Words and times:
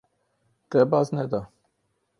Te 0.69 0.79
baz 0.95 1.11
neda. 1.17 1.43